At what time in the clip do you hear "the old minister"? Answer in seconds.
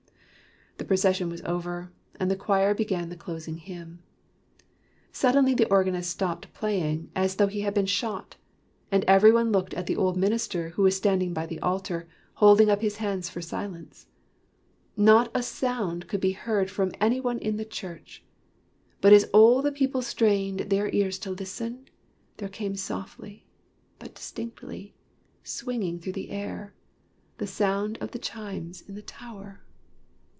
9.85-10.69